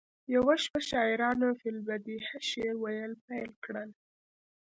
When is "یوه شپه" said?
0.35-0.79